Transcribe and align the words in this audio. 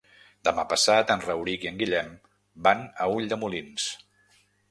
Demà 0.47 0.61
passat 0.69 1.11
en 1.15 1.21
Rauric 1.25 1.67
i 1.67 1.69
en 1.73 1.77
Guillem 1.83 2.09
van 2.69 2.83
a 3.05 3.09
Ulldemolins. 3.19 3.87